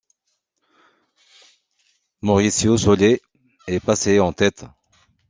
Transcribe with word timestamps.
Mauricio 2.23 2.75
Soler 2.75 3.21
est 3.67 3.79
passé 3.85 4.19
en 4.19 4.33
tête. 4.33 4.65